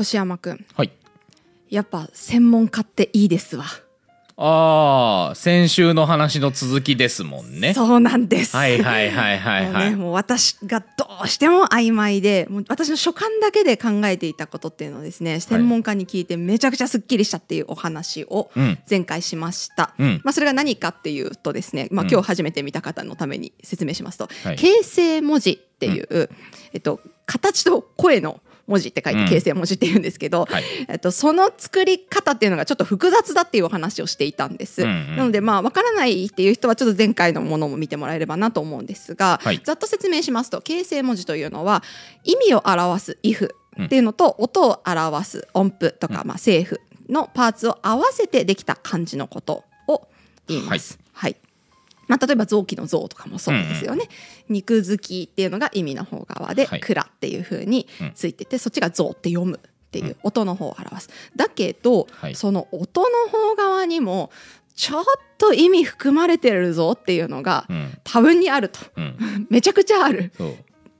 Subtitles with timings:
[0.00, 0.66] 越山くん。
[0.74, 0.92] はい。
[1.68, 3.64] やっぱ専門家っていいですわ。
[4.40, 7.74] ああ、先週の話の続きですもんね。
[7.74, 8.56] そうなんです。
[8.56, 9.90] はいはいはいはいはい。
[9.90, 10.86] もうね、もう私がど
[11.24, 18.78] うしても曖昧でもう私の所感だけで考えていたことっていうのをですね専門家に聞いてめちゃくちゃすっきりしたっていうお話をうん。
[18.88, 20.20] 前回しました、うん。
[20.22, 24.56] まあ、それが何かっていうとですね、まあ、うん今日初めて見た方のために説明しますと、はい。
[24.56, 26.30] 形成文字っていう、
[26.72, 29.28] えっと、形と声の文字って書いてうん。
[29.28, 30.64] 形成文字って言うんですけど、はい。
[30.88, 34.82] えっと、その作り方っていうのがちょっと複雑だっていうお話をしていたんです。
[34.82, 35.16] うんうん。
[35.16, 39.60] なのでまあわからないっていう人はちょっと前回のものも見てもらえればなと思うんですが、はい。
[39.64, 41.82] ざっと説明しますと形成文字というのは
[42.24, 43.50] 意味を表す if
[43.82, 50.08] っていうのと音を表す音符とか、まあ政府のパーツを合わせてできた漢字のことを
[50.46, 50.98] 言います。
[51.12, 51.36] はい
[52.08, 54.08] まあ、例えば臓器の臓とかもそうですよね、
[54.48, 56.80] 肉付きっていうのが意味の方側ではい。
[56.80, 61.10] 蔵っていう風にうんついてて、そっちが臓って読むっていう音の方を表す。
[61.36, 62.34] だけど、はい。
[62.34, 64.30] その音の方側にも
[64.74, 65.04] ちょっ
[65.38, 67.98] と意味含まれてるぞっていうのがうん。
[68.04, 68.80] 多分にあると。
[68.96, 69.46] うん。
[69.50, 70.32] めちゃくちゃある。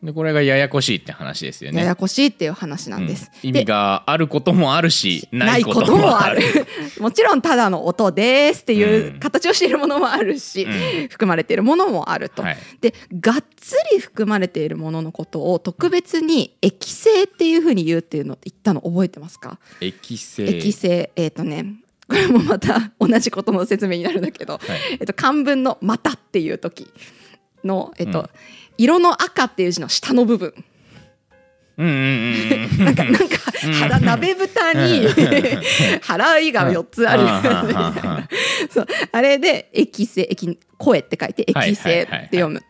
[0.03, 1.81] で、これがややこしいって話ですよね。
[1.81, 3.31] ややこしいっていう話なんです。
[3.43, 6.41] うん意味があることもあるし、ないこともある。
[7.01, 10.69] もちろんただの音ですっていううん形をしているものもあるし、う
[11.05, 12.43] ん含まれているものもあると。
[12.43, 20.45] はいでがっつり含まれているもののことを特別に液性っていうふうに言うっていうの言ったの覚えてますか、液性。
[20.45, 21.75] 液性えっ、とね
[22.07, 24.63] これもまた同じことの説明になるんだけど、はい
[25.01, 26.87] えっと、漢文の「また」っていう時
[27.65, 28.29] の、えっとうん
[28.79, 30.55] 色の赤っていう字の下の部分。
[31.79, 31.85] な
[32.91, 33.37] んか、なんか、
[33.79, 35.07] 腹、鍋蓋に、
[36.03, 37.23] 腹いが4つある。
[37.23, 38.29] みたいな
[38.71, 38.87] そう。
[39.13, 42.63] あれで、液性、液、声って書いて、液性って読む。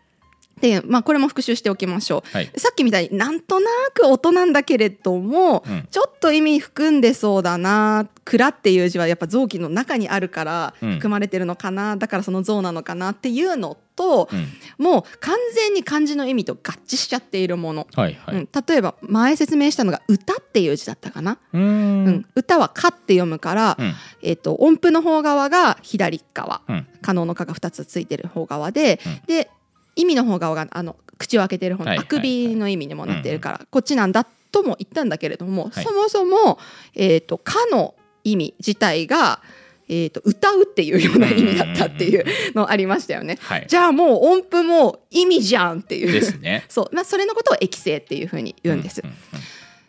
[0.58, 2.36] っていう、まあ、これも復習しておきましょう。
[2.36, 2.50] はい。
[2.56, 5.88] さっきみたいになんとなく音なんだけれども、うん。
[5.90, 10.92] ちょっと意味含んでそうだな「蔵」っていう字はやっぱ臓器の中にあるからうん。
[10.94, 14.48] 含まれてるのかな、だからその像なのかなっていうのと、うん。
[14.84, 18.36] もう完全に漢字の意味と合致しちゃっているもの、はいはい。
[18.36, 22.06] うん、例えば前説明したのが「歌」っていう字だったかな、うーうん。
[22.08, 22.26] ん。
[22.34, 23.94] 歌は「か」って読むから、うん。
[24.22, 26.86] えっと音符の方側が左側、うん。
[27.00, 29.20] 可能の「か」が2つついてる方側で、うん。
[29.26, 29.50] で
[29.98, 36.58] 意味の方側があの口を開けてる方のはいあくびの意味にもなってるから、こっちなんだとも言ったんだけれども、はいそもそも
[36.94, 39.42] 「えー、とか」の意味自体が、
[39.88, 43.38] えー、と歌うっていうような意味だったっていうのありましたよね。
[43.40, 43.66] はい。
[43.66, 46.12] じゃあもう音符も意味じゃんっていう。
[46.12, 46.64] ですね。
[46.70, 49.02] そうまあ、それのことを液性っていうふうに言うんです。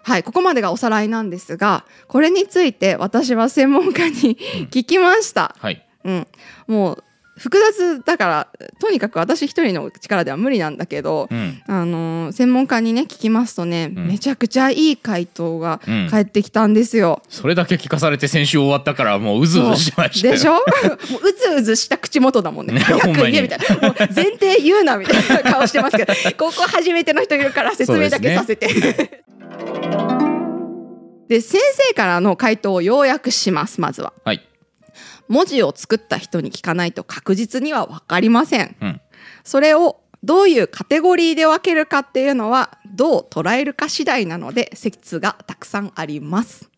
[0.01, 4.37] はい、ここまでがおさらいなんですが、これについて私は専門家に
[4.71, 5.55] 聞きました。
[5.59, 5.85] はい。
[6.03, 6.27] うん、
[6.67, 7.03] もう
[7.39, 8.47] 複雑だから、
[8.79, 11.61] とにかく私一人の力では無理なんだけど、うん。
[11.67, 17.21] あのー専門家にね聞きますとね、うんめちゃくちゃいい回答がうん返ってきたんですよ。
[17.29, 20.33] それだけ聞かされて先週終わったからもううずうずしましたよ。
[20.33, 20.53] でしょ？
[20.53, 20.59] も
[21.23, 22.73] ううずうずした口元だもんね。
[22.73, 23.75] ね早く言えみたいな。
[23.89, 28.67] もう前提言うなみたいな顔してますけど、 ここ初めての人いるから説明だけさせて。
[31.27, 34.41] で先生からの回答を要約しますまずははい。
[35.27, 38.75] 文字を作った人に聞かないと確実には分かりません。
[38.81, 39.01] うん。
[39.43, 46.69] それをどういうカテゴリーで分けるかっていうのはどう捉えるか次第なので説がたくさんあります。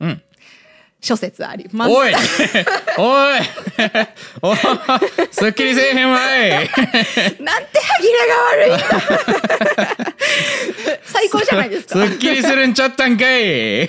[0.00, 0.22] うん。
[1.00, 1.92] 諸説あります。
[1.92, 2.12] おい。
[2.98, 3.40] おい。
[4.42, 4.56] お
[5.30, 6.50] すっきりせえへんわい。
[6.50, 8.66] なんて歯切れが悪
[10.08, 12.06] い 最高じゃないですか。
[12.06, 13.88] すっきりするんちゃったんかい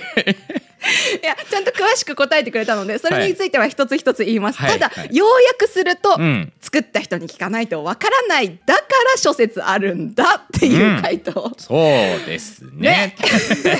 [1.22, 5.08] いやちゃんと詳しく答えてくれたのでそれについては一つ一つ言います、はいただ、はい。
[5.12, 6.52] 要約すると、うん。
[6.60, 11.78] 作った人に聞かないとわからないだから諸説あるんだっていう回答、そう
[12.26, 13.16] ですね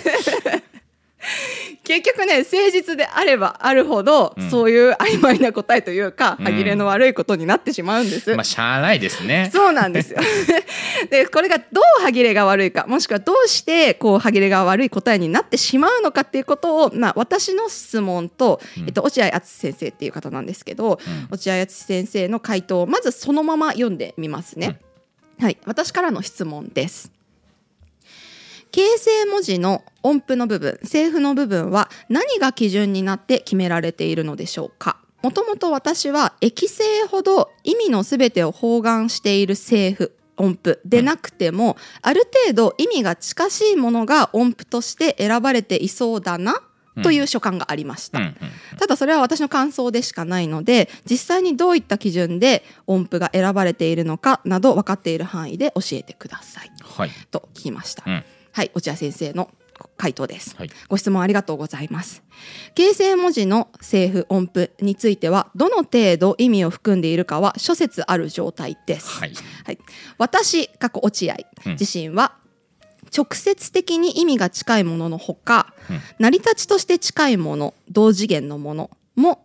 [1.84, 4.50] 結局ね誠実であればあるほど、うん。
[4.50, 6.44] そういう曖昧な答えというかうん。
[6.44, 9.50] 歯切れの悪いことになってしまうんです、まあしゃあないですね。
[9.52, 10.20] そうなんですよ。
[11.10, 18.84] でこれがどう歯切れが悪いかもしくはどうしてこう歯切れが悪い答えになってしまうのかっていうことを、まあ、私の質問と、うん。
[18.86, 21.28] えっと、落合敦先生っていう方なんですけど、うん。
[21.30, 24.78] 落合敦先生の回答をまずそのまま読んでみますね。
[25.40, 27.12] はい、私からの質問です。
[28.70, 34.98] 形成文字の音符の部分、声符の部分は何が基準になって決められているのでしょうか？
[35.22, 46.62] もともと私は液声ほど意味のすべてを包含している声符、音符でなくても、ある程度意味が近しいものが音符として選ばれていそうだな
[47.02, 48.20] という所感がありました。
[48.78, 56.70] ただそれは私の感想でしかないので実際にどういった基準で音符が選ばれているのかなど分かっている範囲で教えてください。
[56.82, 57.10] はい。
[57.32, 59.50] と聞きました、うんはい落合先生の
[59.96, 60.56] 回答です。
[60.56, 60.70] はい。
[60.88, 62.22] ご質問ありがとうございます。
[62.74, 69.08] 形成文字の政府音符についてはどの程度意味を含んでいるかは諸説ある状態です。
[69.08, 69.32] はい。
[69.64, 69.78] はい、
[70.18, 71.36] 私過去落合。
[71.66, 71.72] うん。
[71.72, 72.34] 自身は
[73.16, 76.00] 直接的に意味が近いもののほか、うん。
[76.18, 79.44] 成り立ちとして近いもの同次元のものも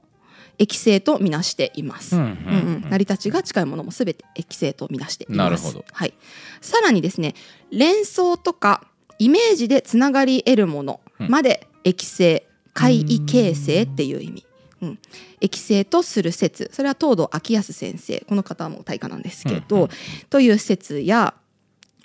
[0.60, 5.38] 液性とみなしています、うんうんうん成り立ちが近いものもすべて液性とみなしています。
[5.38, 5.86] なるほど。
[5.92, 6.14] はい、
[6.62, 7.34] さらにですね
[7.72, 8.84] 連想とか
[9.24, 14.46] イメージでつながり得るものまで液性怪異形成っていう意味。
[14.82, 15.00] うん、
[15.40, 16.70] 液性とする説。
[16.74, 18.20] それは東堂昭康先生。
[18.28, 19.90] この方も大家なんですけど、
[20.30, 21.36] という説や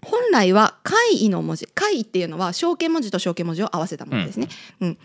[0.03, 4.49] 本来は怪異の文字怪異っていうのは象形文字と象形文字を合わせたものですね。
[4.81, 4.99] うん。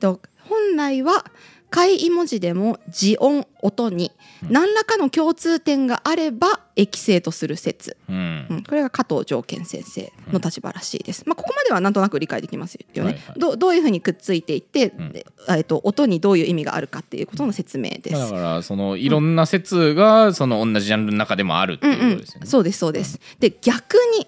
[0.00, 1.24] と本来は
[1.70, 4.12] 怪異文字でも字音音に
[4.50, 11.22] 何らかの共通点があれば液性とする説、うんうん、これが加藤条件先生の立場らしいです。
[11.26, 13.02] まあ、ここまではなんとなく理解できますよね。
[13.02, 18.12] はいはいどどういうふうにくっついていって、んでえっと音にどういう意味があるかっていうことの説明です。
[18.12, 22.46] まあだからそのいろんな説がその同じジャンルの中でもあるっていうことですよね。
[22.46, 23.20] そうですそうです。
[23.38, 24.26] で逆に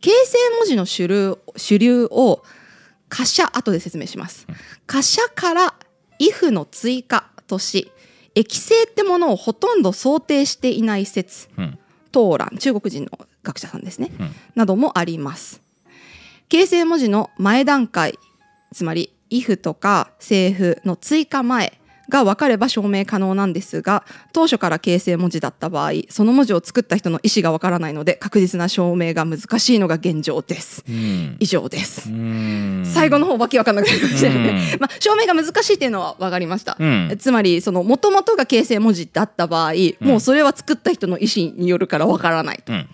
[0.00, 2.42] 形成文字の主流主流を
[3.08, 4.46] 貨車後で説明します。
[4.86, 5.74] 貨車から
[6.18, 7.90] if の追加とし
[8.34, 11.78] 液性ってものをほとんど想定していない説うん
[12.14, 15.60] 東蘭中国人の学者さんですね、うんなどもあります。
[16.48, 18.18] 形成文字の前段階
[18.72, 21.78] つまり if とか政府の追加前
[22.08, 30.84] が分かれば証明可能なんですが当初から形成文字だった場合その文字を作った人の意思が分からないので確実な証明が難しいのが現状です。
[30.88, 32.10] うん以上です。
[32.10, 34.70] うん最後の方わけわかんなくなりましたよね。
[34.74, 36.76] うん まあ、証明が難しいっていうのは分かりました。
[36.78, 42.72] うんつまり、その、もともとが形成文字だった場合、もうそれは作った人の意思によるから分からないと。
[42.72, 42.86] うん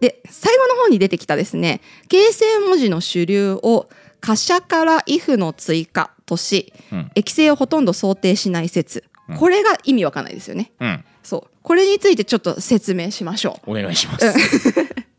[0.00, 3.88] で、最後の方に出てきたですね、形成文字の主流を
[4.20, 9.04] 貨車から if の追加とし、うん液性をほとんど想定しない説。
[9.38, 10.72] これが意味わかんないですよね。
[10.80, 11.56] うんそう。
[11.62, 13.72] これについてちょっと説明しましょう。
[13.72, 14.26] お願いします。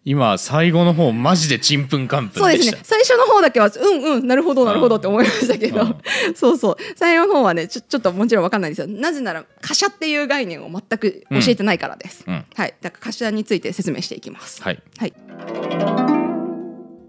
[0.05, 2.71] 今最後の方マジでちんぷんかんぷそうんでです。
[2.71, 5.95] ね最初の方だけは、うんうん、なるほど、なるほどって思いましたけど、うん
[6.33, 6.77] そうそう。
[6.95, 8.87] 最後の方はね、ちょちょっともちろんわかんないですよ。
[8.87, 12.23] なぜなら、貨車っていう概念を全く教えてないからです。
[12.25, 12.73] うんはい。
[12.79, 14.63] だから貨車について説明していきます。
[14.63, 14.81] はい。
[14.97, 16.16] はい。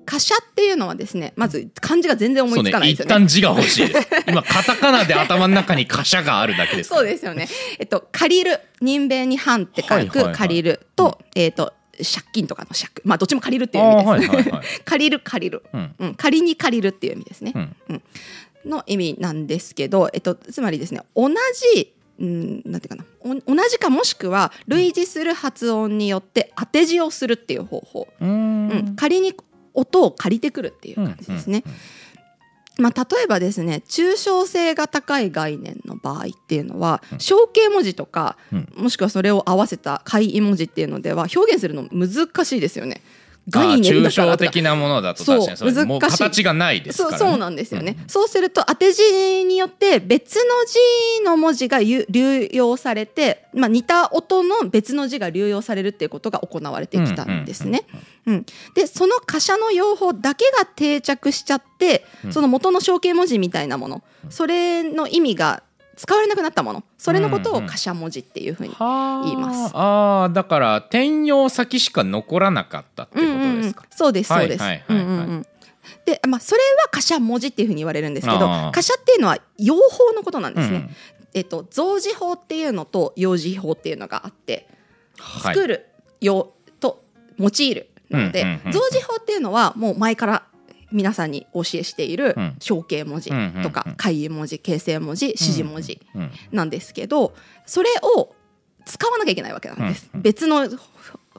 [0.08, 3.14] 貨車っていうのはですね、まず漢字が全然思いつかないですよね。
[3.14, 4.08] 一旦字が欲しいです。
[4.26, 6.88] 今カタカナで頭の中に貨車があるだけです。
[6.88, 7.46] そうですよね。
[7.78, 12.90] えっと、借りる、人弁に半って書く借りると、えっと、借金とかの借。
[13.05, 14.31] まあ、どっちも借りるっていうあ意味です。
[14.31, 14.64] ーはいはいはい。
[14.87, 15.62] 借りる、借りる。
[15.75, 17.52] うんうん、仮に借りるっていう意味ですね。
[17.54, 18.02] うん
[18.64, 21.31] の意味なんですけど、えっと、つまりですね同
[21.75, 28.94] じうんなんていうかなお同じかもしくは類似する発音によって当て字をするっていう方法、うん。
[28.96, 29.34] 仮に
[29.78, 31.64] 音を借りてくるっていう感じですね。
[32.78, 43.02] まあ、例えばですね抽象性が高い概念の場合っていうのは象形文字とか、うんもしくはそれを合わせた怪異文字っていうのでは表現するの難しいですよね。
[43.48, 47.19] 概念だ抽から的なものだと確かにそう難しい形がないですから、ね。
[47.19, 49.02] そうそうなんですよね、そうすると当て字
[49.44, 50.42] によって別の
[51.19, 57.84] 字の文字がゆ流用されて、まあ、似た音の別の字が流用されるっていうことが行われてきたんですね。
[57.92, 58.00] うん
[58.75, 64.02] でその貨車の用法だけが定着しちゃって、その元の象形文字みたいなもの。
[64.30, 65.62] それの意味が
[65.97, 66.85] 使われなくなったもの。
[66.97, 69.25] それのことを貨車文字っていうふうにはあ。
[69.25, 69.70] 言います。
[69.75, 73.38] ああだから転用先しか残らなかったってことですか？
[73.38, 73.75] うんうんうん。
[73.90, 74.62] そうですそうです。
[74.62, 74.99] はいはいはい。
[74.99, 75.47] はいうんうんうん。
[76.04, 78.40] で、まあ、それは貨車文字っていうふうに言われるんですけど
[78.73, 80.76] 貨車っていうのは用法のことなんですね。
[80.76, 80.90] うん。
[81.35, 84.68] えっと、造字法っていうのと用字法っていうのがあって
[85.18, 85.54] はい。
[85.54, 85.87] 作る
[86.20, 87.02] 用と
[87.38, 90.42] 用いるなので、うんうんうん造字法っていうのはもう前から
[90.90, 92.56] 皆さんにお教えしているうん。
[92.58, 93.30] 象形文字
[93.62, 97.34] とかうん会意文字形成文字指示文字うんなんですけど
[97.66, 98.34] それを
[98.84, 100.10] 使わなきゃいけないわけなんです。
[100.14, 100.68] うん別の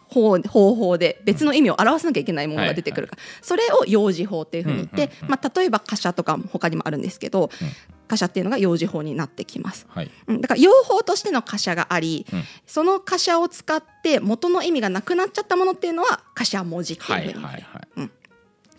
[0.09, 7.51] 方方法で別の意味を表さなきゃいけないものが出てくるから、それを用字法っていうふうに言って、まあ、例えば貨車とかも他にもあるんですけど、
[8.09, 9.85] 貨車っていうのが用字法になってきます。
[9.87, 10.11] はい。
[10.27, 12.43] うんだから用法としての貨車があり、うん。
[12.65, 17.65] その貨車を使って元の意味がなくなっちゃったものっていうのは貨車文字っていうふうに、はいはい
[17.99, 18.09] はい。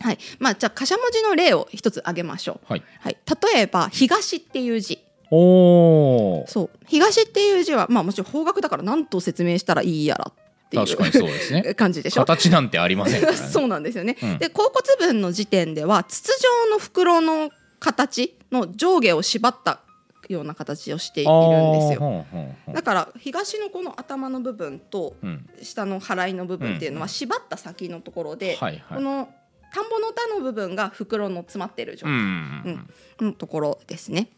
[0.03, 0.19] はい。
[0.39, 2.73] まあ、じゃあ貨車文字の例を一つ挙げましょう。
[2.73, 2.83] はい。
[3.01, 3.17] はい、
[3.55, 4.99] 例えば東っていう字。
[5.31, 6.71] おおそう。
[6.89, 11.75] 東っていう字は、まあ、もちろん方角だから何と説明したらいいやらっていう確かにそうですね。
[11.77, 12.23] 感じでしょ？
[12.25, 13.33] 形なんてありませんね。
[13.37, 14.17] そうなんですよね。
[14.23, 14.39] うん。
[14.39, 19.80] で甲骨文の時点では筒状の袋の形の上下を縛った
[20.28, 22.25] ような形をしているんですよ。
[22.73, 25.49] だから東のこの頭の部分とうん。
[25.62, 29.28] 下の払いの部分っていうのは縛った先のところで、この
[29.73, 32.88] 田んぼの田の部分が袋の詰まってる状態、うん。
[33.19, 33.26] うん。
[33.26, 34.30] のところですね。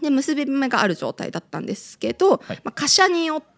[0.00, 2.60] で結び目がある状態だったんですけど、はい。
[2.64, 3.57] まあ、貨車によって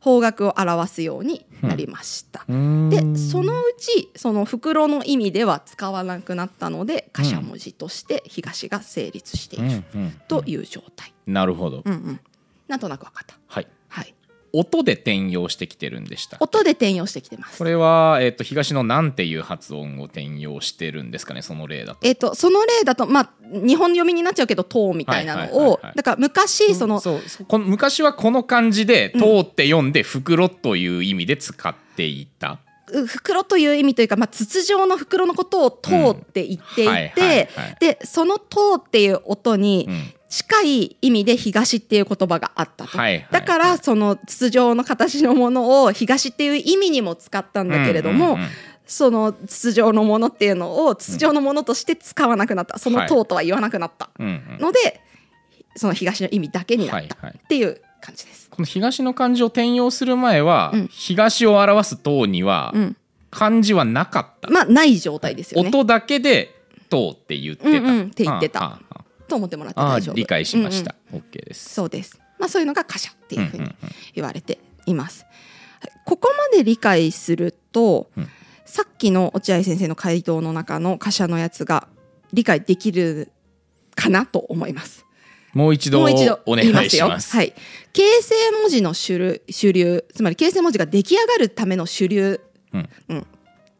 [0.00, 2.44] 方角を表すようになりました。
[2.48, 2.90] うん。
[2.90, 11.12] でそのうちその袋の意味では使わなくなったので貨車文字として東が成立しているうんうんという状態。
[11.26, 12.20] なるほど、うんうん、
[12.68, 13.36] なんとなく分かった。
[13.46, 13.68] はいはい、
[14.52, 17.58] 音で転用してきてるんでした音で転用してきてます。
[17.58, 17.64] こ。
[17.64, 21.42] れは、えっと東のなんていう発音を転用してるんですかね？
[21.42, 21.98] その例だと。
[22.02, 32.58] えっとその例だと、まあ、日本読みになっちゃうけど「とう」みたいなのをだから昔その、そうそこの昔はこの漢字で「通って読んで「袋」という意味で使っていた、
[32.92, 37.48] う袋という意味というか、まあ、筒状の袋のことを「とう」って言っていて、
[37.80, 43.26] でその「とう」っていう音にうん近い意味で「東」っていう言葉があったと、はいはい。
[43.30, 48.48] だからその筒状の形のものを「東」っていう意味にも使ったんだけれども、うんうんうん
[48.84, 54.10] その筒状のものっていうのを筒状のものとして使わなくなった、その「とう」とは言わなくなった。
[54.18, 54.58] うんうん。
[54.60, 55.00] ので、
[55.76, 58.50] その東の意味だけになったはいはいっていう感じです。
[58.50, 60.88] この東の漢字を転用する前は、うん。
[60.88, 62.96] 東を表す塔にはうん。
[63.30, 65.68] 漢字はなかった、まあない状態ですよね。
[65.68, 66.54] 音だけで
[66.90, 68.02] 塔って言ってた、うんうん。
[68.02, 68.78] って言ってた
[69.32, 70.14] と思ってもらって大丈夫。
[70.14, 72.20] 理解しました、うんうん OK ですそうです。
[72.38, 75.24] まあそういうのが貨車っていうふうにうんうんうん言われています。
[75.80, 78.28] はいここまで理解すると、うん
[78.64, 81.88] さっきの落合先生の回答の中の貨車のやつが
[82.32, 83.30] 理解できる
[83.94, 85.04] かなと思います。
[85.52, 86.64] もう一度もう一度お願。
[86.86, 87.52] いしますはい。
[87.92, 92.40] 形成文字の主流主流つまり形成文字が出来上がるための主流
[92.72, 93.26] うんうん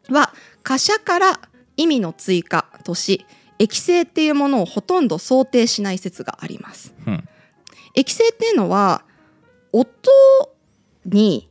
[0.09, 0.31] は
[0.61, 1.39] 貨車から
[1.75, 3.25] 意味の追加とし
[3.63, 6.93] 液性っていうものをほとんど想定しない説があります。
[7.07, 7.23] うん。
[7.95, 9.05] 液性っていうのは
[9.71, 9.87] 音
[11.05, 11.49] に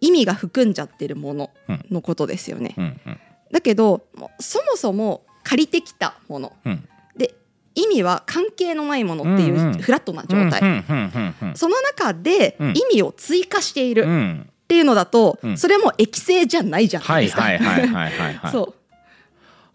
[0.00, 1.50] 意味が含んじゃってるもの
[1.90, 2.74] のことですよね。
[2.78, 3.18] うんうん。
[3.50, 4.06] だけど
[4.38, 6.52] そもそも借りてきたもの。
[6.64, 6.88] うん。
[7.16, 7.34] で
[7.74, 9.76] 意味は関係のないものっていうんうん。
[9.76, 11.56] うフラットな状態、うんうんうんうん。
[11.56, 12.70] その中でうん。
[12.70, 14.50] 意味を追加しているっうん。
[14.68, 15.58] ていうのだと、うん。
[15.58, 17.42] それも液性じゃないじゃなはいいですか。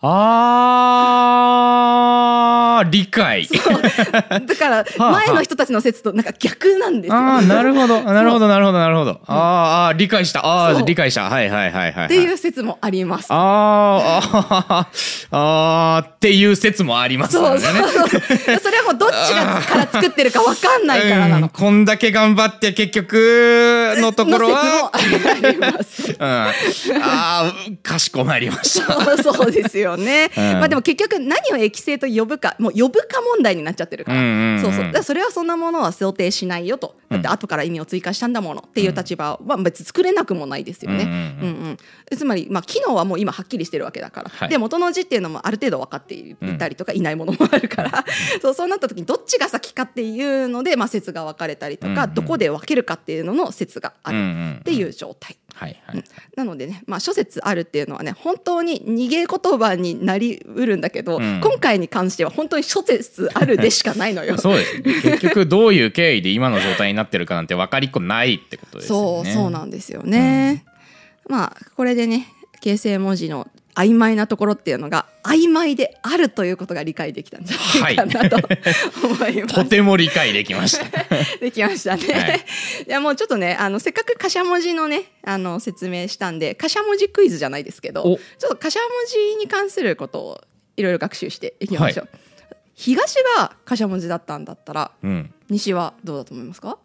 [0.04, 3.48] あー理解。
[3.48, 7.18] だから はあ前の人たちの説となんか逆なんですよ。
[7.18, 8.02] ああなるほど。
[8.02, 9.20] なるほどなるほどなるほど。
[9.28, 10.44] あーあー理解した。
[10.44, 11.26] ああ理解した。
[11.26, 13.28] はいはいはいはいっていう説もあります。
[13.30, 14.88] あーあー
[15.32, 18.10] あーっていう説もありますそうそうそう。
[18.60, 21.46] それはもうどっちがから作ってるかわかんないからなの。
[21.46, 24.64] うんこんだけ頑張って結局のところは。
[24.64, 26.12] の説もあります。
[26.12, 26.52] うん、あ
[27.44, 27.54] あ
[27.84, 28.94] かしこまりました。
[28.94, 30.32] そうそうですよね。
[30.38, 34.20] うんまあでも結局何を液性と呼ぶか、もう呼ぶか問題になっちゃってるから。
[34.20, 35.04] うんうんうんそうそう。
[35.04, 36.96] それはそんなものは想定しないよと。
[37.10, 41.04] だって後から意味を追加したんだものっていう立場は別に作れなくもないですよね。
[41.04, 41.78] ううんん
[42.12, 44.30] うんつまりまあ機能はもう今はっきりしてるわけだから。
[44.30, 48.06] はいで元の字っていうのもある程度分かっていたりとかいないものもあるから、
[48.42, 54.18] そうそうなった時にどっちが先かっていうのでまあ説が分かれたりとか、どこで分けるかっていうのの説がある
[54.60, 55.38] っていう状態。
[55.54, 56.04] はいはい。
[56.36, 61.42] なのでね、まあ、諸説あるっていうのはね本当に逃げ言葉になりうるんだけど、うん。
[61.42, 64.38] 今回に関しては本当に諸説あるでしかないのよ。
[64.40, 65.02] そうですね。
[65.02, 69.34] 結局どういう経緯で今の状態になってるかなんて分かりっこないってことですそうよね。
[69.34, 70.66] そうなんですよね。
[71.28, 72.28] まあこれでね
[72.62, 79.56] 形成文字の曖昧なところっていうのが曖昧であるということが理解できたんじゃないかなと思います。
[79.56, 80.86] とても理解できました。
[81.40, 82.14] できましたね。
[82.14, 82.46] はい。
[82.88, 88.18] い、やもうちょっとねあのせっかく頭文字のねあの説明したんで頭文字クイズじゃないですけどお。
[88.18, 90.42] ちょっと頭文字に関することを
[90.78, 92.10] いろいろ学習していきましょう。
[92.74, 95.34] 東が頭文字だったんだったらうん。
[95.50, 96.78] 西はどうだと思いますか？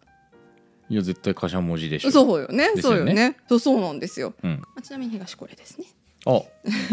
[0.89, 2.11] いや絶対頭文字でしょ。
[2.11, 2.75] そうよね。
[2.75, 2.83] ね。
[2.83, 3.37] そうよね。
[3.49, 4.35] そうそうなんですよ。
[4.43, 5.87] うん、まあちなみに東これですね。
[6.27, 6.43] あ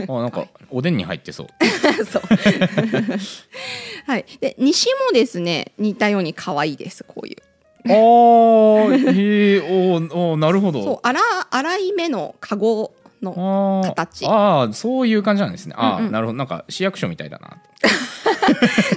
[0.08, 1.48] あなんかおでんに入ってそう。
[2.06, 2.22] そう。
[4.06, 4.26] はい。
[4.40, 7.38] で西もですね似たように可愛いですこういう。
[7.86, 10.84] あーへえおーおーなるほど。
[10.84, 11.20] そう粗
[11.52, 14.26] 粗い目のカゴの形。
[14.28, 15.74] あーそういう感じなんですね。
[15.78, 16.12] あー、うんうん。
[16.12, 16.38] なるほど。
[16.38, 17.58] なんか市役所みたいだな。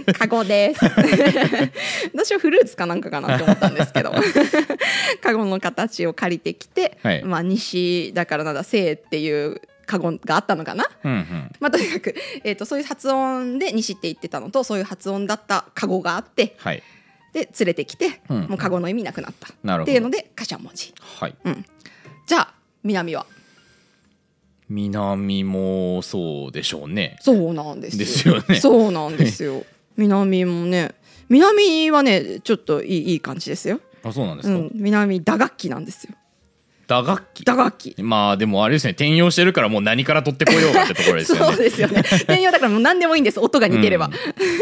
[0.19, 0.85] カゴです。
[2.15, 4.13] 私はフルーツかなんかかなって思ったんですけど。
[5.23, 7.25] カゴの形を借りてきて、はい。
[7.25, 11.53] まあ西だからなんだ「せい」っていうカゴがあったのかな、うんうん。
[11.61, 12.15] まあ、とにかく、
[12.45, 16.83] えー、とそういう発音で西って言ってたのとそういう発音だったカゴがあってはい。
[17.33, 19.83] で連れてきて、うんもうカゴの意味なくなった。
[19.83, 20.95] っていうので頭文字。
[21.21, 21.37] はい。
[22.27, 23.27] じゃあ南は？
[24.69, 27.19] 南もそうでしょうね。
[27.21, 27.99] そうなんですよ。
[27.99, 28.55] ですよね。
[28.57, 29.65] そうなんですよ。
[29.97, 30.95] 南もね
[31.29, 33.81] 南はねちょっといいいい感じですよ。
[34.03, 36.15] あそうなんですか、うん、南打楽器なんですよ。
[36.87, 37.45] 打楽器。
[37.45, 37.97] 打楽器。
[38.01, 38.91] まあでもあれですね。
[38.93, 41.47] 転用してるからもう何から取ってこようかってところですよね。
[41.53, 42.01] そうですよね。
[42.01, 43.41] 転用だからもう何でもいいんです。
[43.41, 44.11] 音が似てれば、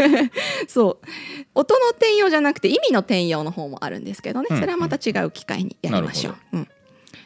[0.67, 1.07] そう。
[1.55, 4.49] 音の転用じゃなくて意味の転用の方もあるんですけどね。
[4.51, 6.69] うんそれはまた違う機会にやりましょう、うん。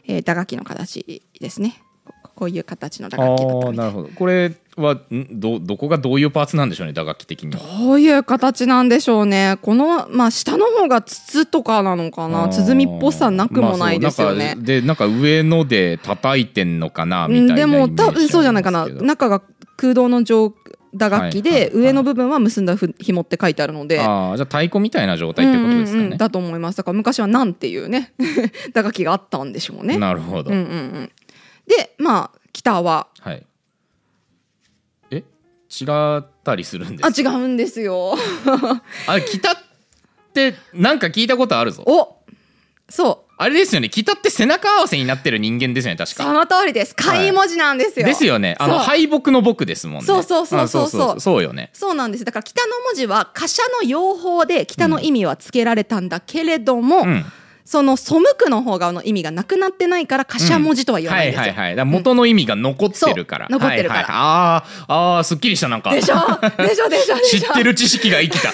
[0.07, 1.83] えー打楽器の形ですね
[2.39, 4.09] ここういう形の打あ楽器だったみたあないるほど。
[4.15, 7.61] これはんどどこがどういうパーツなんでしょうね打楽器的には。
[7.81, 9.59] どういう形なんでしょうね。
[9.61, 12.49] このまあ下の方が筒とかなのかな。
[12.49, 18.87] 鼓っぽさなくもないですよね、まあでなんか上ので叩いてんのかなみたいなうんでも多分そうじゃないかな。
[18.87, 19.43] 中が
[19.77, 20.55] 空洞の状
[20.95, 24.01] 打楽器で、上の部分は結んだふ紐って書いてあるので。
[24.01, 26.19] ああじゃあ太鼓みたいな状態ってことですかね、うんうんうん。
[26.19, 26.79] だと思います。
[26.79, 28.13] だから昔は「なん」ていうね
[28.73, 29.99] 打楽器があったんでしょうね。
[29.99, 31.11] なるほど、うんうんうん、
[31.69, 33.07] でまあギターは。
[33.21, 33.47] はい。
[35.13, 35.17] え？
[35.19, 35.85] 違
[36.19, 37.31] ったりするんですか？
[37.31, 38.17] あ違うんですよ。
[39.07, 39.55] あ北っ
[40.33, 41.85] てなんか聞いたことあるぞ。
[41.87, 42.17] お
[42.89, 43.33] そう。
[43.41, 43.89] あれですよね。
[43.89, 46.25] 北って背中合わせになってる人間ですよね確か。
[46.25, 46.97] その通りです。
[46.97, 48.07] 貝文字なんですよ。
[48.07, 48.57] ですよね。
[48.59, 50.07] あの敗北の僕ですもんね。
[50.07, 50.89] そうそうそうそう。
[50.89, 51.71] そうあそうよね。
[51.75, 52.25] そうなんです。
[52.25, 57.25] だから北の文字は貨車の用法で北の意味は付けられたんだけれども、うん
[57.69, 61.41] その背くの方側の意味がなくなってないから貨車文字とは言わないんですよ。
[61.43, 61.77] はいはいはい。
[61.77, 64.01] だから元の意味が残ってるから、残ってるから。
[64.01, 65.93] はいはいあーあーすっきりしたなんか。
[65.93, 66.15] でしょ？
[66.17, 66.89] でしょ？
[66.89, 67.17] でしょ？
[67.17, 67.41] でしょ？
[67.41, 68.53] 知ってる知識が生きた。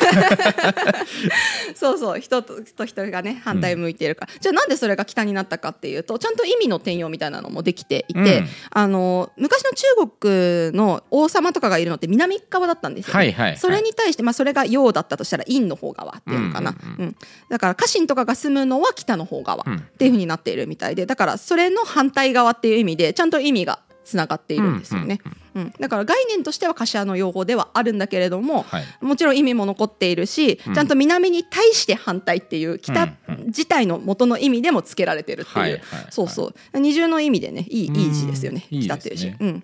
[1.76, 2.20] そうそう。
[2.20, 8.48] 人とと人がね反対向いてるから、じゃあなんでそれが北になったかっていうとちゃんと意味の転用みたいなのもできていて、うん。
[8.70, 13.16] あの昔の中国の王様とかがいるのって南側だったんですよ、ね。
[13.16, 13.58] はいはいはい。
[13.58, 17.06] それに対して、まあ、それが陽だったとしたら陰の方側っていうのかな、うんうん。
[17.06, 17.16] うん。
[17.50, 19.76] だから家臣とかが住むのは北の方側うん。
[19.76, 25.34] っていうふうになっているみたいでだからそれの反対側っていう意味でちゃんと意味がつながっているんですよね、うん
[25.78, 28.84] だから概念としては柏の用法ではあるんだけれども、はい。
[29.00, 33.12] もちろん意味も残っているし、ちゃんと南に対して反対っていう北
[33.46, 35.80] 自体の元の意味でも付けられてるっていう、
[36.10, 36.78] そうそう。
[36.80, 38.66] 二重の意味でねいいいい字ですよね。
[38.72, 39.26] うん北っていう字。
[39.26, 39.62] いいですうん。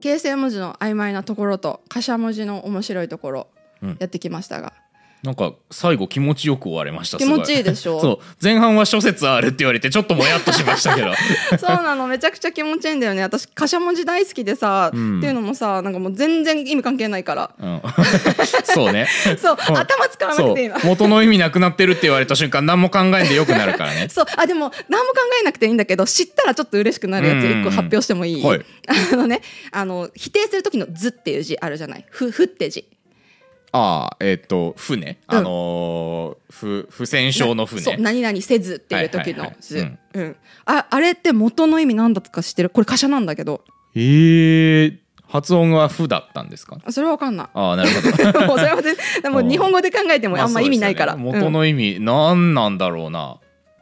[0.00, 3.46] 形成文字の曖昧なところと柏文字の面白いところ
[3.82, 3.96] うん。
[4.00, 4.72] やってきましたが、
[5.24, 7.98] なんか最後気持ちよく終われました気持ちいいでしょ？
[7.98, 8.18] そう。
[8.42, 11.14] 前半は諸説あるって言われてちょっともやっとしましたけど。
[11.58, 13.22] そうなのめちゃくちゃ気持ちいいんだよね。
[13.22, 15.18] 私柏文字大好きでさ、うん。
[15.18, 17.50] っていうのもさなんかもう全然意味関係ないから。
[17.58, 17.82] うん。
[18.64, 19.08] そうね。
[19.38, 19.56] そう。
[19.70, 19.78] うん。
[19.78, 20.78] 頭使わなくていいの。
[20.84, 24.08] 元の意味なくなってるって言われた瞬間何も考えんでよくなるからね。
[24.10, 24.26] そう。
[24.36, 27.60] あでも何も考えなくていいんだけど知ったらちょっと嬉しくなるやつうん。
[27.62, 28.60] 一個発表してもいい、はい。
[29.12, 29.40] あのね
[29.72, 32.86] あの否定する時の「図」っていう字あるじゃない「ふ」ふって字
[33.76, 35.18] ああえっ、と船。
[35.28, 35.38] うん。
[35.38, 39.50] あのー不不戦勝のそう船何々せずっていう時はいはいはい。
[39.50, 39.98] の図うん。
[40.14, 40.36] うん。
[40.66, 43.64] ああれって元の意味何だったか知ってるこれ貨車なんだけど。
[43.96, 46.78] えー、発音は「不」だったんですか？
[46.90, 47.46] それは分かんない。
[47.52, 48.46] ああなるほど。
[48.46, 51.38] もうそれはででも日本語で考えてもあんま意味ないから、まあね。
[51.40, 53.38] 元の意味、何なんだろうな。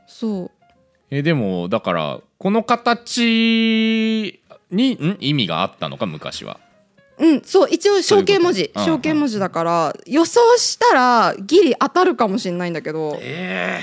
[0.06, 0.50] そう。
[1.10, 5.16] えでもだからこの形にん？
[5.20, 6.58] 意味があったのか昔は
[7.22, 8.72] うん、そう一応象形文字。
[8.74, 13.16] 象形文字だから予想したらギリ当たるかもしれないんだけど。
[13.20, 13.80] え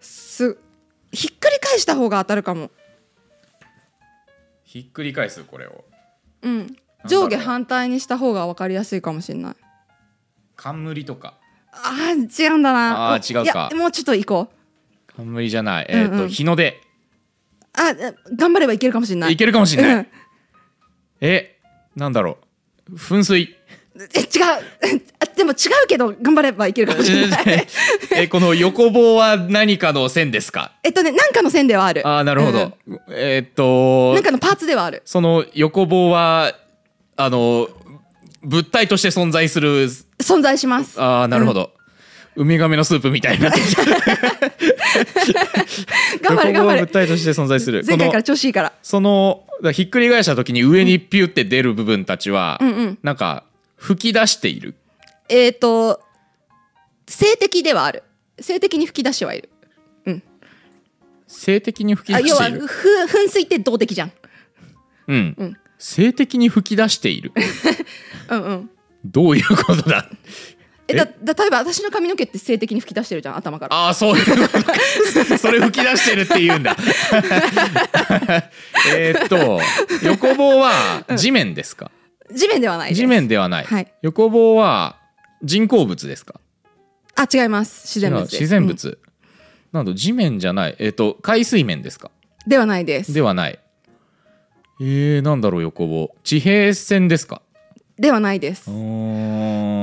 [0.00, 0.56] す
[1.12, 2.70] ひっくり返した方が当たるかも。
[4.62, 5.84] ひっくり返すこれを。
[6.40, 6.76] うん。
[7.04, 9.54] 上下反対にした方が分かりやすいかもしれない。
[10.56, 11.34] 冠とか。
[11.72, 13.12] あー違うんだな。
[13.12, 13.68] あー違うか。
[13.74, 15.12] もうちょっと行こう。
[15.14, 15.86] 冠じゃない。
[15.90, 16.20] えっ、と、うん。
[16.22, 16.80] うん日の出。
[17.74, 19.34] あえ頑張ればいけるかもしれない。
[19.34, 20.06] いけるかもしれない、うん
[21.26, 21.56] え
[21.96, 22.36] なんだろ
[22.92, 22.96] う。
[22.96, 23.56] 噴水。
[23.96, 25.02] え違う。
[25.20, 27.66] あでも違うけど頑張ればいけるかもしれない。
[28.14, 30.72] えこの横棒は何かの線ですか？
[30.82, 32.06] えっとね何かの線ではある。
[32.06, 33.00] ああなるほど、うん。
[33.10, 35.02] えっと何かのパーツではある。
[35.04, 36.54] その横棒は
[37.16, 37.68] あの
[38.42, 39.88] 物体として存在する。
[40.18, 41.00] 存在します。
[41.00, 41.72] ああなるほど、
[42.36, 43.50] ウミガメのスープみたいにな。
[46.22, 46.80] 頑張れ頑張れ。
[46.80, 47.84] 物体として存在する。
[47.86, 48.72] 前回から調子いいから。
[48.82, 53.44] そのひっくり返した時に上にピュって出る部分たちは、うんうんなんか
[53.76, 54.74] 吹き出している。
[55.28, 56.00] えっ、と
[57.06, 58.02] 性的ではある。
[58.40, 59.50] 性的に吹き出してはいる。
[61.34, 62.66] 性的に吹き出している。
[62.66, 64.12] ふ噴水って動的じゃん。
[65.08, 65.56] うん、うん。
[65.78, 67.32] 性的に吹き出している。
[68.30, 68.70] うんうん。
[69.04, 70.08] どういうことだ？
[70.88, 70.94] え？
[70.94, 73.76] だ例えば私の髪の毛って性的に吹き出してるじゃん頭から。
[73.76, 74.18] ああそう。
[74.18, 74.74] いうことか
[75.38, 76.76] それ吹き出してるって言うんだ。
[78.94, 79.60] えーっと
[80.02, 81.90] 横棒は地面ですか、
[82.34, 83.92] 地面ではない地面ではない、はい。
[84.02, 84.96] 横棒は
[85.42, 86.40] 人工物ですか？
[87.16, 87.86] あ違います。
[87.86, 88.98] 自然物自然物、
[89.72, 90.76] なんと地面じゃない。
[90.78, 92.10] えーっと海水面ですか？
[92.44, 93.14] うんではないです。
[93.14, 93.58] ではない。
[94.80, 96.14] えー、なんだろう横棒。
[96.24, 97.40] 地平線ですか？
[97.98, 98.70] ではないです。
[98.70, 98.76] も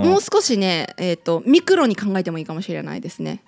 [0.04, 3.44] もう少しねえっ、とミクロに考えてもいいかもしれないですね。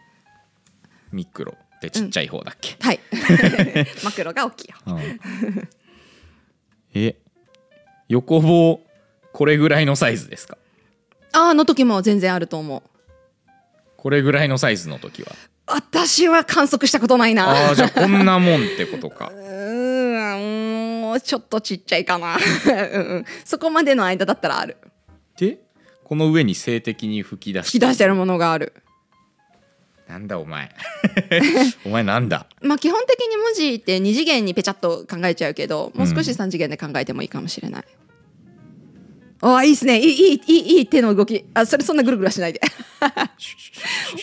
[1.12, 3.00] ミクロってちっちゃい方だっけ、はい。
[4.04, 5.20] マクロが大きいようん。
[6.96, 7.16] え
[8.08, 8.80] 横棒
[9.34, 10.58] これぐらいのサイズですか？
[11.34, 12.82] あーの時も全然あると思う。
[13.98, 15.32] これぐらいのサイズの時は？
[15.66, 17.50] 私は観測したことないな。
[17.68, 19.32] ああじゃあこんなもんってことか。
[19.34, 19.83] うーん
[21.14, 22.38] もうちょっとちっちゃいかな。
[22.66, 23.26] うんうん。
[23.46, 24.78] そこまでの間だったらある。
[25.38, 25.60] で
[26.04, 28.74] この上に静的に吹き出し吹き出してるものがある。
[30.08, 30.72] なんだお前。
[31.86, 32.48] お前なんだ？
[32.62, 37.84] まあ基本的に文字って2次元にペチャッと考えちゃうけどもう少し3次元で考えてもいいかもしれない、
[39.42, 40.00] ああいいですね。
[40.00, 41.46] いいいいいいいい手の動き。
[41.54, 42.62] あそれそんなぐるぐるはしないで。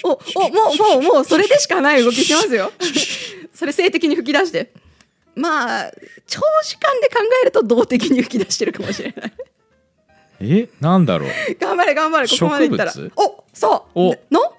[0.02, 2.72] おおもうもうもうそれでしかない動きしますよ。
[3.54, 4.72] それ性的に吹き出して
[5.34, 5.90] まあ
[6.26, 9.32] 長時間で考えると動的に吹き出してるかもしれない。
[10.40, 10.68] え？
[10.80, 11.30] なんだろう？
[11.58, 12.92] 頑張れ頑張れここまでいったら。
[13.16, 14.00] おそう。
[14.00, 14.16] お。
[14.30, 14.54] の？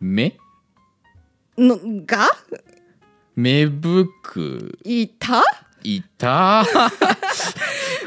[0.00, 0.36] 目
[1.58, 2.28] のが？
[3.36, 4.78] 芽吹く。
[4.84, 5.42] いた
[5.82, 6.64] いた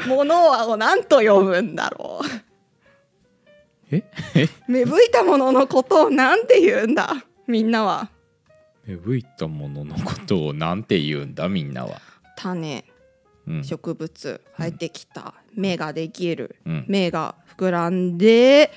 [0.06, 2.26] ものを何と呼ぶんだろう？
[3.90, 4.04] え？
[4.34, 4.48] え？
[4.68, 7.12] 芽吹いたもののことをなんて言うんだ？
[7.46, 8.08] みんなは
[8.86, 12.00] 芽吹いたもののことをなんて言うんだみんなは、
[12.36, 12.84] 種
[13.46, 13.64] うん。
[13.64, 15.34] 植物生えてきた。
[15.54, 16.56] 芽ができる。
[16.66, 18.70] うん、芽が膨らんで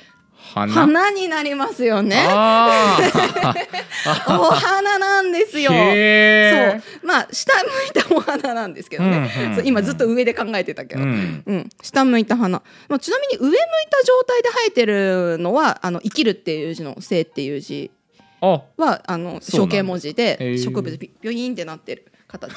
[0.54, 0.72] 花？
[0.72, 2.26] 花になりますよね。
[2.30, 2.98] あ
[4.30, 5.72] お花なんですーよ。
[5.74, 7.08] へそう。
[7.08, 11.43] まあ下向いたお花なんですけどね、うんうんそう今ずっと上で考えてたけど、ーうん。
[11.46, 17.89] うん、下向いた花、まあ、ちなみに上向いた状態で生えてるのはあの生きるっていう字の生っていう字。
[17.89, 17.96] あ
[18.41, 22.54] はあの象形文字で植物ピピョインってなってる形。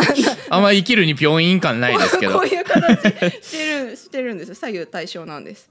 [0.50, 2.38] あんま生きるに病院感ないですけど。
[2.38, 3.00] こういう形
[3.42, 4.54] してるしてるんですよ。
[4.54, 5.70] 左右対称なんです。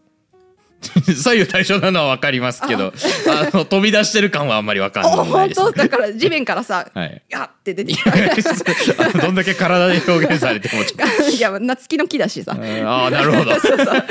[1.16, 2.92] 左右対称なのは分かりますけど。
[3.30, 7.22] あの飛び出してる感はあんまり分かんないです、当だから地面からさはい。
[7.30, 8.12] やって出てきた。
[8.12, 12.56] あ どんだけ体で表現されてもいや夏木の木だしさ。
[12.56, 13.60] とああなるほど。
[13.60, 14.06] そうそう。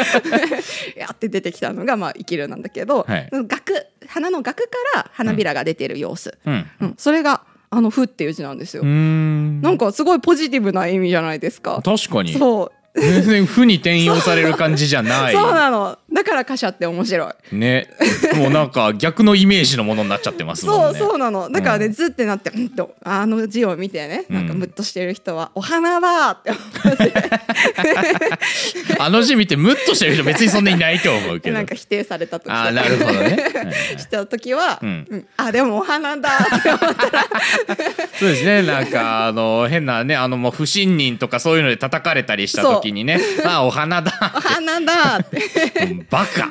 [0.96, 3.28] やって出てきたのがまあ生きるなんだけど、はい。
[3.32, 6.66] 額花の額から花びらが出てる様子、うん。
[6.80, 6.94] うん。
[6.98, 9.60] それがあの「ふ」っていう字なんですよ、ん。
[9.62, 11.80] なんかすごいポジティブな意味じゃないですか。
[11.84, 12.32] 確かに。
[12.32, 12.72] そう。
[12.92, 15.32] 全然負に転用される感じじゃない。
[15.34, 15.96] そうなの。
[16.12, 17.56] だから貨車って面白い。
[17.56, 17.88] ね。
[18.34, 20.98] もうなんか逆のイメージのものになっちゃってますもんね。
[20.98, 21.48] そうそうなの。
[21.48, 21.92] だからね、うん。
[21.92, 27.12] ずってなってうんとあの字を見てねなんかうんムッとしてる人は「お花だ!」って思って
[28.98, 31.56] あの字見てムッとしてる人別にそんなにいないと思うけど。
[31.56, 32.50] なんか否定された時。
[32.50, 33.38] ああなるほどね。
[33.96, 35.06] した時は、うん。
[35.08, 35.26] うん。
[35.36, 37.26] あでもお花だって思ったら。
[38.18, 38.62] そうですね。
[38.62, 43.20] なんかあの変なねあのもう不信任とかそういうので叩かれたりした時にね。
[43.44, 45.38] ああお花だお花だって。
[45.82, 46.50] うんバカ。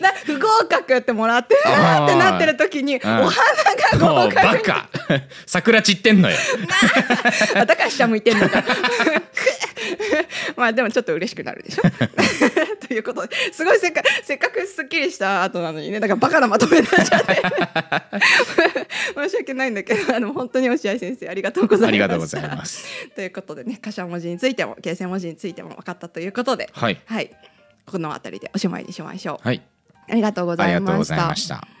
[0.00, 3.30] な不合格ってもらってうわーってなってる時にお花
[4.00, 4.34] が合格。
[4.34, 4.88] バカ。
[5.46, 6.36] 桜散ってんのよ。
[7.54, 8.62] あだから下向いてんのか
[10.56, 11.82] まあでもちょっと嬉しくなるでしょ？
[12.86, 17.40] ということですごいせっかせっかくすっきりした後なのにねだからバカなまとめになっちゃって。
[19.14, 21.88] 申し訳ないんだけどあの本当に落合先生ありがとうございました。
[21.88, 22.84] ありがとうございます。
[23.14, 27.00] ということでね頭文字についても形成文字についても分かったということではい。
[27.06, 27.30] はい。
[27.86, 29.62] この辺りでおしまいにしましょう、はい。
[30.08, 31.79] ありがとうございました